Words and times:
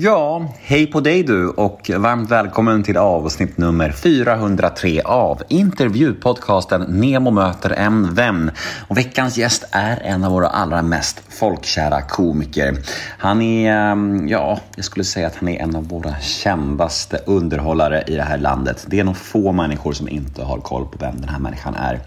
Ja, 0.00 0.46
hej 0.60 0.86
på 0.86 1.00
dig 1.00 1.22
du 1.22 1.48
och 1.48 1.90
varmt 1.96 2.30
välkommen 2.30 2.82
till 2.82 2.96
avsnitt 2.96 3.58
nummer 3.58 3.92
403 3.92 5.02
av 5.04 5.42
intervjupodcasten 5.48 6.82
Nemo 6.82 7.30
möter 7.30 7.70
en 7.70 8.14
vän. 8.14 8.50
Och 8.88 8.98
veckans 8.98 9.38
gäst 9.38 9.64
är 9.70 10.00
en 10.02 10.24
av 10.24 10.32
våra 10.32 10.48
allra 10.48 10.82
mest 10.82 11.22
folkkära 11.28 12.02
komiker. 12.02 12.78
Han 13.18 13.42
är, 13.42 13.72
ehm, 13.72 14.28
ja, 14.28 14.60
jag 14.76 14.84
skulle 14.84 15.04
säga 15.04 15.26
att 15.26 15.36
han 15.36 15.48
är 15.48 15.62
en 15.62 15.76
av 15.76 15.88
våra 15.88 16.14
kändaste 16.20 17.16
underhållare 17.26 18.04
i 18.06 18.14
det 18.14 18.22
här 18.22 18.38
landet. 18.38 18.86
Det 18.88 19.00
är 19.00 19.04
nog 19.04 19.16
få 19.16 19.52
människor 19.52 19.92
som 19.92 20.08
inte 20.08 20.42
har 20.42 20.58
koll 20.58 20.86
på 20.86 20.98
vem 20.98 21.20
den 21.20 21.28
här 21.28 21.38
människan 21.38 21.74
är. 21.74 22.00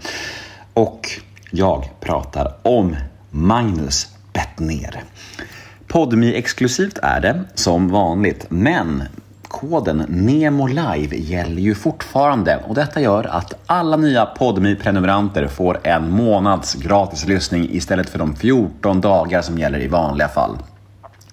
Och 0.74 1.08
jag 1.50 1.90
pratar 2.00 2.54
om 2.62 2.96
Magnus 3.30 4.08
Bettner. 4.32 5.04
Podmi 5.92 6.34
exklusivt 6.34 6.98
är 7.02 7.20
det, 7.20 7.40
som 7.54 7.88
vanligt, 7.88 8.46
men 8.48 9.02
koden 9.48 10.04
Nemo 10.08 10.66
Live 10.66 11.16
gäller 11.16 11.62
ju 11.62 11.74
fortfarande 11.74 12.60
och 12.68 12.74
detta 12.74 13.00
gör 13.00 13.24
att 13.24 13.54
alla 13.66 13.96
nya 13.96 14.26
podmi 14.26 14.76
prenumeranter 14.76 15.46
får 15.46 15.80
en 15.82 16.10
månads 16.10 16.74
gratis 16.74 17.26
lyssning 17.26 17.68
istället 17.70 18.10
för 18.10 18.18
de 18.18 18.36
14 18.36 19.00
dagar 19.00 19.42
som 19.42 19.58
gäller 19.58 19.80
i 19.80 19.88
vanliga 19.88 20.28
fall. 20.28 20.58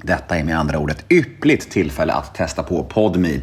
Detta 0.01 0.37
är 0.37 0.43
med 0.43 0.59
andra 0.59 0.79
ord 0.79 0.91
ett 0.91 1.05
yppligt 1.09 1.71
tillfälle 1.71 2.13
att 2.13 2.35
testa 2.35 2.63
på 2.63 2.83
Podmi. 2.83 3.41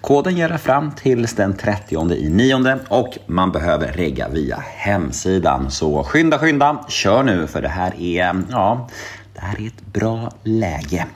Koden 0.00 0.36
gäller 0.36 0.56
fram 0.56 0.90
till 0.90 1.26
den 1.36 1.56
30 1.56 2.12
i 2.12 2.28
nionde 2.28 2.78
och 2.88 3.18
man 3.26 3.52
behöver 3.52 3.92
regga 3.92 4.28
via 4.28 4.62
hemsidan. 4.76 5.70
Så 5.70 6.04
skynda, 6.04 6.38
skynda, 6.38 6.84
kör 6.88 7.22
nu 7.22 7.46
för 7.46 7.62
det 7.62 7.68
här 7.68 8.00
är, 8.00 8.42
ja, 8.50 8.88
det 9.40 9.46
här 9.46 9.60
är 9.60 9.66
ett 9.66 9.92
bra 9.92 10.32
läge. 10.42 11.06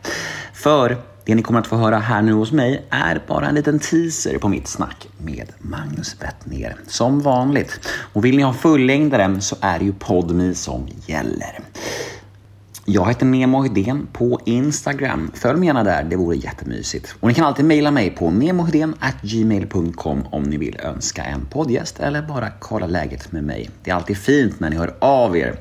För 0.53 0.97
det 1.25 1.35
ni 1.35 1.43
kommer 1.43 1.61
att 1.61 1.67
få 1.67 1.77
höra 1.77 1.99
här 1.99 2.23
nu 2.23 2.33
hos 2.33 2.53
mig 2.53 2.87
är 2.91 3.23
bara 3.29 3.49
en 3.49 3.55
liten 3.55 3.79
teaser 3.79 4.39
på 4.39 4.49
mitt 4.49 4.69
snack 4.69 5.09
med 5.19 5.53
Magnus 5.59 6.19
Bettner. 6.19 6.77
Som 6.87 7.21
vanligt. 7.21 7.89
Och 8.13 8.25
vill 8.25 8.37
ni 8.37 8.43
ha 8.43 8.53
fullängdaren 8.53 9.43
så 9.43 9.57
är 9.61 9.79
det 9.79 9.85
ju 9.85 9.93
Podmi 9.93 10.55
som 10.55 10.89
gäller. 11.07 11.61
Jag 12.85 13.09
heter 13.09 13.27
Nemo 13.27 13.63
Hedén 13.63 14.07
på 14.13 14.41
Instagram. 14.45 15.31
Följ 15.35 15.59
mig 15.59 15.67
gärna 15.67 15.85
där, 15.85 16.05
det 16.05 16.17
vore 16.17 16.37
jättemysigt. 16.37 17.15
Och 17.21 17.29
ni 17.29 17.35
kan 17.35 17.45
alltid 17.45 17.65
mejla 17.65 17.91
mig 17.91 18.11
på 18.11 18.31
gmail.com 19.23 20.27
om 20.31 20.43
ni 20.43 20.57
vill 20.57 20.81
önska 20.81 21.25
en 21.25 21.47
poddgäst 21.47 22.01
eller 22.01 22.23
bara 22.23 22.51
kolla 22.59 22.87
läget 22.87 23.33
med 23.33 23.45
mig. 23.45 23.71
Det 23.83 23.91
är 23.91 23.95
alltid 23.95 24.17
fint 24.17 24.61
när 24.61 24.71
ni 24.71 24.77
hör 24.77 24.95
av 24.99 25.37
er. 25.37 25.59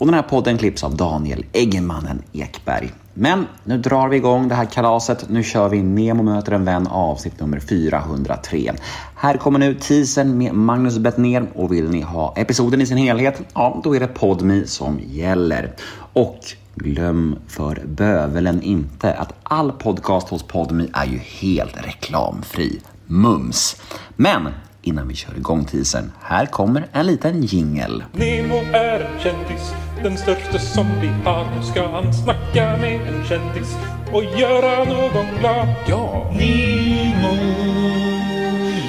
Och 0.00 0.06
den 0.06 0.14
här 0.14 0.22
podden 0.22 0.58
klipps 0.58 0.84
av 0.84 0.96
Daniel 0.96 1.44
Eggemannen 1.52 2.22
Ekberg. 2.32 2.92
Men 3.14 3.46
nu 3.64 3.78
drar 3.78 4.08
vi 4.08 4.16
igång 4.16 4.48
det 4.48 4.54
här 4.54 4.64
kalaset. 4.64 5.28
Nu 5.28 5.42
kör 5.42 5.68
vi 5.68 5.82
Nemo 5.82 6.22
möter 6.22 6.52
en 6.52 6.64
vän 6.64 6.86
avsnitt 6.86 7.40
nummer 7.40 7.60
403. 7.60 8.72
Här 9.14 9.36
kommer 9.36 9.58
nu 9.58 9.74
teasern 9.74 10.38
med 10.38 10.54
Magnus 10.54 10.98
Bettner 10.98 11.46
och 11.54 11.72
vill 11.72 11.90
ni 11.90 12.00
ha 12.00 12.34
episoden 12.36 12.80
i 12.80 12.86
sin 12.86 12.96
helhet, 12.96 13.42
ja 13.54 13.80
då 13.84 13.96
är 13.96 14.00
det 14.00 14.06
Podmi 14.06 14.66
som 14.66 15.00
gäller. 15.06 15.72
Och 16.12 16.40
glöm 16.74 17.38
för 17.48 17.82
bövelen 17.86 18.62
inte 18.62 19.14
att 19.14 19.34
all 19.42 19.72
podcast 19.72 20.28
hos 20.28 20.42
Podmi 20.42 20.88
är 20.92 21.06
ju 21.06 21.18
helt 21.18 21.86
reklamfri. 21.86 22.80
Mums! 23.06 23.76
Men 24.16 24.48
innan 24.82 25.08
vi 25.08 25.14
kör 25.14 25.36
igång 25.36 25.64
teasern, 25.64 26.12
här 26.22 26.46
kommer 26.46 26.88
en 26.92 27.06
liten 27.06 27.42
jingel. 27.42 28.04
Nemo 28.12 28.56
är 28.72 29.00
en 29.00 29.20
kändis, 29.20 29.74
den 30.02 30.18
största 30.18 30.58
som 30.58 30.86
vi 31.00 31.08
har. 31.08 31.44
Nu 31.56 31.62
ska 31.62 31.88
han 31.88 32.14
snacka 32.14 32.76
med 32.76 33.00
en 33.08 33.24
kändis 33.24 33.76
och 34.12 34.24
göra 34.24 34.84
någon 34.84 35.26
glad. 35.40 35.68
Ja! 35.88 36.30
Nemo, 36.32 37.36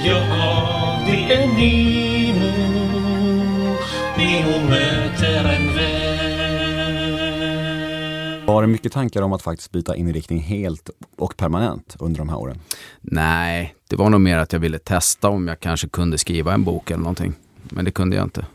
ja 0.05 0.21
det 1.05 1.33
är 1.33 1.47
Nemo. 1.47 2.51
Nemo 4.17 4.69
möter 4.69 5.45
en 5.55 5.75
vän. 5.75 6.11
Var 8.45 8.61
det 8.61 8.67
mycket 8.67 8.91
tankar 8.91 9.21
om 9.21 9.33
att 9.33 9.41
faktiskt 9.41 9.71
byta 9.71 9.95
inriktning 9.95 10.39
helt 10.39 10.89
och 11.17 11.37
permanent 11.37 11.95
under 11.99 12.17
de 12.17 12.29
här 12.29 12.37
åren? 12.37 12.59
Nej, 13.01 13.75
det 13.89 13.95
var 13.95 14.09
nog 14.09 14.21
mer 14.21 14.37
att 14.37 14.53
jag 14.53 14.59
ville 14.59 14.79
testa 14.79 15.29
om 15.29 15.47
jag 15.47 15.59
kanske 15.59 15.87
kunde 15.87 16.17
skriva 16.17 16.53
en 16.53 16.63
bok 16.63 16.91
eller 16.91 17.03
någonting. 17.03 17.33
Men 17.69 17.85
det 17.85 17.91
kunde 17.91 18.15
jag 18.15 18.25
inte. 18.25 18.45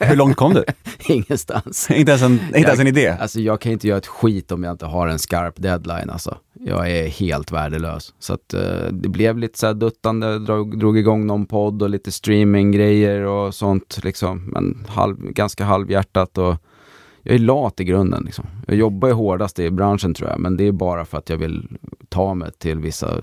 Hur 0.00 0.16
långt 0.16 0.36
kom 0.36 0.54
du? 0.54 0.64
Ingenstans. 1.14 1.90
inte 1.90 2.12
ens 2.12 2.22
en, 2.22 2.32
inte 2.32 2.58
ens 2.58 2.80
en 2.80 2.86
idé? 2.86 3.08
Alltså 3.08 3.40
jag 3.40 3.60
kan 3.60 3.72
inte 3.72 3.88
göra 3.88 3.98
ett 3.98 4.06
skit 4.06 4.52
om 4.52 4.64
jag 4.64 4.72
inte 4.72 4.86
har 4.86 5.08
en 5.08 5.18
skarp 5.18 5.54
deadline 5.56 6.10
alltså. 6.10 6.38
Jag 6.60 6.90
är 6.90 7.08
helt 7.08 7.52
värdelös. 7.52 8.14
Så 8.18 8.34
att 8.34 8.54
uh, 8.54 8.92
det 8.92 9.08
blev 9.08 9.38
lite 9.38 9.58
så 9.58 9.66
här 9.66 9.74
duttande, 9.74 10.38
drog, 10.38 10.78
drog 10.78 10.98
igång 10.98 11.26
någon 11.26 11.46
podd 11.46 11.82
och 11.82 11.90
lite 11.90 12.12
streaminggrejer 12.12 13.20
och 13.20 13.54
sånt 13.54 14.00
liksom. 14.02 14.44
Men 14.46 14.86
halv, 14.88 15.16
ganska 15.20 15.64
halvhjärtat 15.64 16.38
och 16.38 16.56
jag 17.26 17.34
är 17.34 17.38
lat 17.38 17.80
i 17.80 17.84
grunden. 17.84 18.22
Liksom. 18.24 18.46
Jag 18.66 18.76
jobbar 18.76 19.08
ju 19.08 19.14
hårdast 19.14 19.58
i 19.58 19.70
branschen 19.70 20.14
tror 20.14 20.30
jag, 20.30 20.40
men 20.40 20.56
det 20.56 20.66
är 20.66 20.72
bara 20.72 21.04
för 21.04 21.18
att 21.18 21.28
jag 21.28 21.36
vill 21.36 21.68
ta 22.08 22.34
mig 22.34 22.52
till 22.52 22.78
vissa 22.78 23.14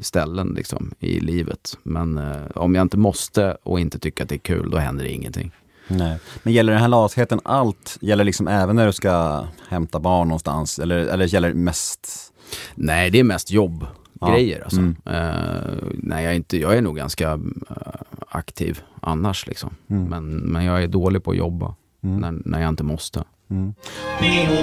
ställen 0.00 0.54
liksom, 0.56 0.90
i 0.98 1.20
livet. 1.20 1.78
Men 1.82 2.18
eh, 2.18 2.34
om 2.54 2.74
jag 2.74 2.82
inte 2.82 2.96
måste 2.96 3.56
och 3.62 3.80
inte 3.80 3.98
tycker 3.98 4.22
att 4.22 4.28
det 4.28 4.34
är 4.34 4.38
kul, 4.38 4.70
då 4.70 4.78
händer 4.78 5.04
det 5.04 5.10
ingenting. 5.10 5.50
Nej. 5.88 6.18
Men 6.42 6.52
gäller 6.52 6.72
den 6.72 6.80
här 6.80 6.88
latheten 6.88 7.40
allt? 7.44 7.98
Gäller 8.00 8.24
liksom 8.24 8.48
även 8.48 8.76
när 8.76 8.86
du 8.86 8.92
ska 8.92 9.44
hämta 9.68 10.00
barn 10.00 10.28
någonstans? 10.28 10.78
Eller, 10.78 10.96
eller 10.96 11.34
gäller 11.34 11.48
det 11.48 11.54
mest? 11.54 12.32
Nej, 12.74 13.10
det 13.10 13.20
är 13.20 13.24
mest 13.24 13.50
jobb. 13.50 13.86
Grejer 14.28 14.62
alltså. 14.62 14.80
Mm. 14.80 14.96
Eh, 15.06 15.74
nej, 15.94 16.24
jag 16.24 16.32
är, 16.32 16.36
inte, 16.36 16.58
jag 16.58 16.76
är 16.76 16.82
nog 16.82 16.96
ganska 16.96 17.32
eh, 17.70 18.00
aktiv 18.28 18.80
annars 19.00 19.46
liksom. 19.46 19.70
Mm. 19.90 20.04
Men, 20.04 20.36
men 20.36 20.64
jag 20.64 20.82
är 20.82 20.88
dålig 20.88 21.24
på 21.24 21.30
att 21.30 21.36
jobba 21.36 21.74
när, 22.02 22.34
när 22.44 22.60
jag 22.60 22.68
inte 22.68 22.84
måste. 22.84 23.24
Mm. 23.52 23.74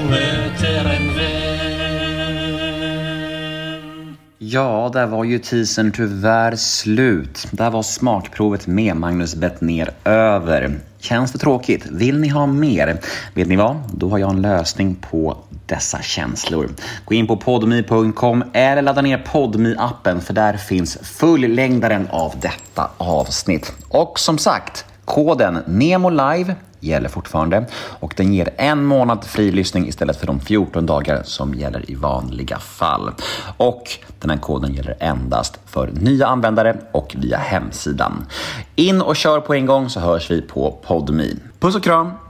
Möter 0.09 0.85
en 0.85 1.15
vän. 1.15 1.39
Ja, 4.37 4.89
där 4.93 5.07
var 5.07 5.23
ju 5.23 5.39
teasern 5.39 5.91
tyvärr 5.91 6.55
slut. 6.55 7.47
Där 7.51 7.69
var 7.69 7.83
smakprovet 7.83 8.67
med 8.67 8.95
Magnus 8.95 9.35
Bettner 9.35 9.89
över. 10.03 10.79
Känns 10.99 11.31
det 11.31 11.39
tråkigt? 11.39 11.85
Vill 11.85 12.19
ni 12.19 12.27
ha 12.27 12.45
mer? 12.45 13.01
Vet 13.33 13.47
ni 13.47 13.55
vad? 13.55 13.75
Då 13.93 14.09
har 14.09 14.17
jag 14.17 14.29
en 14.29 14.41
lösning 14.41 14.95
på 14.95 15.37
dessa 15.65 16.01
känslor. 16.01 16.69
Gå 17.05 17.13
in 17.13 17.27
på 17.27 17.37
podmi.com 17.37 18.43
eller 18.53 18.81
ladda 18.81 19.01
ner 19.01 19.17
podmi 19.17 19.75
appen 19.77 20.21
för 20.21 20.33
där 20.33 20.57
finns 20.57 20.97
fullängdaren 20.97 22.07
av 22.11 22.35
detta 22.41 22.89
avsnitt. 22.97 23.73
Och 23.89 24.19
som 24.19 24.37
sagt, 24.37 24.85
koden 25.09 25.59
NEMOLIVE 25.65 26.55
gäller 26.79 27.09
fortfarande 27.09 27.65
och 27.99 28.13
den 28.17 28.33
ger 28.33 28.49
en 28.57 28.85
månad 28.85 29.25
fri 29.25 29.51
lyssning 29.51 29.87
istället 29.87 30.17
för 30.17 30.27
de 30.27 30.39
14 30.39 30.85
dagar 30.85 31.23
som 31.23 31.53
gäller 31.53 31.91
i 31.91 31.95
vanliga 31.95 32.59
fall. 32.59 33.11
Och 33.57 33.83
den 34.19 34.29
här 34.29 34.37
koden 34.37 34.73
gäller 34.73 34.95
endast 34.99 35.59
för 35.65 35.91
nya 35.93 36.27
användare 36.27 36.77
och 36.91 37.15
via 37.17 37.37
hemsidan. 37.37 38.25
In 38.75 39.01
och 39.01 39.15
kör 39.15 39.39
på 39.39 39.53
en 39.53 39.65
gång 39.65 39.89
så 39.89 39.99
hörs 39.99 40.31
vi 40.31 40.41
på 40.41 40.77
Podmi. 40.87 41.35
Puss 41.59 41.75
och 41.75 41.83
kram! 41.83 42.28